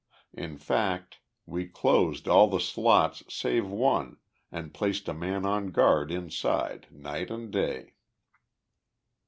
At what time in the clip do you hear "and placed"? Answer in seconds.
4.51-5.07